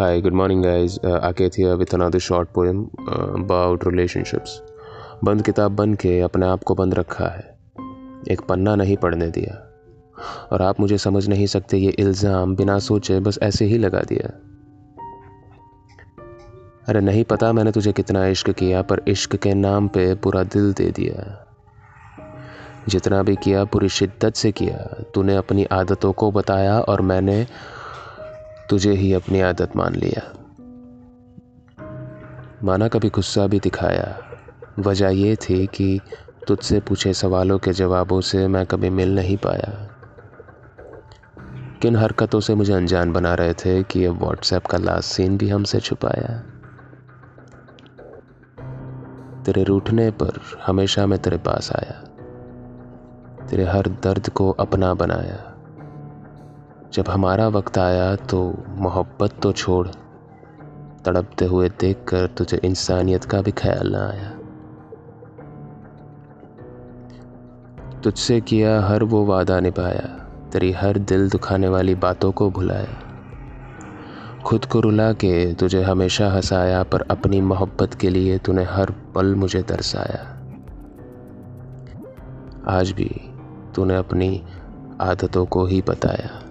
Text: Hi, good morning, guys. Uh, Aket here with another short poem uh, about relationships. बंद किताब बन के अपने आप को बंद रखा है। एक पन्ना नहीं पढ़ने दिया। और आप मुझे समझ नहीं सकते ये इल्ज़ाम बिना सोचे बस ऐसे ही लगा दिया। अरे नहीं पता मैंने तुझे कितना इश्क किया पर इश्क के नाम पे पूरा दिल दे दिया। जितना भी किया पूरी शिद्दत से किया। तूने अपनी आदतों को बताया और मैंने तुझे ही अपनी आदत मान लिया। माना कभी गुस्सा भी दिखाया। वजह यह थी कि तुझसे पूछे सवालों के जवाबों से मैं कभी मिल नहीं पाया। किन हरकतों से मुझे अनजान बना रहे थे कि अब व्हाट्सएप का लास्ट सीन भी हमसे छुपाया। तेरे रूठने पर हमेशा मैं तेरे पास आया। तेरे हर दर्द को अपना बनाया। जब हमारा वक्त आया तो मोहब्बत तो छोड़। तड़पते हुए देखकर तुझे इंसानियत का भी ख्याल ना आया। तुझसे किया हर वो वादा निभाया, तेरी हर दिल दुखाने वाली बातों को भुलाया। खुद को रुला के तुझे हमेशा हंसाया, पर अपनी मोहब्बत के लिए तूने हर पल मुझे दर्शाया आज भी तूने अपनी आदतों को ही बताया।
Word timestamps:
Hi, 0.00 0.22
good 0.22 0.34
morning, 0.34 0.62
guys. 0.62 0.94
Uh, 1.04 1.32
Aket 1.32 1.54
here 1.54 1.74
with 1.78 1.94
another 1.94 2.20
short 2.28 2.48
poem 2.54 2.78
uh, 3.08 3.42
about 3.42 3.84
relationships. 3.86 4.48
बंद 5.24 5.42
किताब 5.42 5.72
बन 5.72 5.94
के 5.94 6.20
अपने 6.20 6.46
आप 6.46 6.62
को 6.62 6.74
बंद 6.74 6.94
रखा 6.94 7.24
है। 7.24 7.58
एक 8.30 8.40
पन्ना 8.40 8.74
नहीं 8.74 8.96
पढ़ने 8.96 9.26
दिया। 9.26 9.76
और 10.52 10.62
आप 10.62 10.80
मुझे 10.80 10.98
समझ 10.98 11.28
नहीं 11.28 11.46
सकते 11.46 11.76
ये 11.76 11.90
इल्ज़ाम 11.90 12.56
बिना 12.56 12.78
सोचे 12.78 13.20
बस 13.20 13.38
ऐसे 13.42 13.64
ही 13.64 13.78
लगा 13.78 14.00
दिया। 14.00 14.28
अरे 16.88 17.00
नहीं 17.00 17.24
पता 17.24 17.52
मैंने 17.52 17.72
तुझे 17.72 17.92
कितना 17.92 18.26
इश्क 18.26 18.50
किया 18.50 18.82
पर 18.82 19.02
इश्क 19.08 19.36
के 19.36 19.54
नाम 19.54 19.88
पे 19.88 20.14
पूरा 20.14 20.42
दिल 20.42 20.72
दे 20.72 20.90
दिया। 20.90 21.46
जितना 22.88 23.22
भी 23.22 23.36
किया 23.36 23.64
पूरी 23.64 23.88
शिद्दत 23.88 24.34
से 24.34 24.52
किया। 24.52 25.04
तूने 25.14 25.36
अपनी 25.36 25.64
आदतों 25.64 26.12
को 26.12 26.30
बताया 26.30 26.80
और 26.80 27.00
मैंने 27.00 27.46
तुझे 28.70 28.92
ही 28.92 29.12
अपनी 29.12 29.40
आदत 29.40 29.76
मान 29.76 29.94
लिया। 29.94 30.32
माना 32.64 32.88
कभी 32.88 33.08
गुस्सा 33.08 33.46
भी 33.46 33.60
दिखाया। 33.60 34.18
वजह 34.78 35.08
यह 35.08 35.34
थी 35.34 35.66
कि 35.66 36.00
तुझसे 36.48 36.80
पूछे 36.80 37.12
सवालों 37.12 37.58
के 37.58 37.72
जवाबों 37.72 38.20
से 38.20 38.48
मैं 38.48 38.66
कभी 38.66 38.90
मिल 38.90 39.14
नहीं 39.14 39.36
पाया। 39.36 39.88
किन 41.82 41.96
हरकतों 41.96 42.40
से 42.40 42.54
मुझे 42.54 42.72
अनजान 42.72 43.12
बना 43.12 43.34
रहे 43.34 43.54
थे 43.54 43.82
कि 43.82 44.04
अब 44.04 44.20
व्हाट्सएप 44.20 44.66
का 44.66 44.78
लास्ट 44.78 45.08
सीन 45.08 45.38
भी 45.38 45.48
हमसे 45.48 45.80
छुपाया। 45.80 46.42
तेरे 49.42 49.62
रूठने 49.62 50.10
पर 50.10 50.32
हमेशा 50.66 51.06
मैं 51.06 51.18
तेरे 51.18 51.36
पास 51.36 51.72
आया। 51.72 52.04
तेरे 53.46 53.64
हर 53.64 53.86
दर्द 53.86 54.28
को 54.28 54.50
अपना 54.50 54.94
बनाया। 54.94 55.53
जब 56.94 57.04
हमारा 57.08 57.48
वक्त 57.48 57.78
आया 57.78 58.16
तो 58.16 58.64
मोहब्बत 58.68 59.30
तो 59.42 59.52
छोड़। 59.52 59.88
तड़पते 61.04 61.44
हुए 61.44 61.68
देखकर 61.68 62.26
तुझे 62.26 62.60
इंसानियत 62.64 63.24
का 63.24 63.42
भी 63.42 63.50
ख्याल 63.50 63.90
ना 63.92 64.08
आया। 64.08 64.30
तुझसे 68.00 68.40
किया 68.40 68.80
हर 68.80 69.02
वो 69.04 69.24
वादा 69.24 69.60
निभाया, 69.60 70.06
तेरी 70.52 70.72
हर 70.72 70.98
दिल 70.98 71.28
दुखाने 71.30 71.68
वाली 71.68 71.94
बातों 71.94 72.32
को 72.32 72.50
भुलाया। 72.50 73.02
खुद 74.44 74.64
को 74.64 74.80
रुला 74.80 75.12
के 75.12 75.54
तुझे 75.54 75.82
हमेशा 75.82 76.30
हंसाया, 76.30 76.82
पर 76.82 77.00
अपनी 77.00 77.40
मोहब्बत 77.40 77.94
के 77.94 78.10
लिए 78.10 78.38
तूने 78.38 78.64
हर 78.64 78.94
पल 79.14 79.34
मुझे 79.34 79.62
दर्शाया 79.62 80.22
आज 82.68 82.90
भी 82.90 83.10
तूने 83.74 83.96
अपनी 83.96 84.42
आदतों 85.00 85.46
को 85.46 85.66
ही 85.66 85.82
बताया। 85.88 86.43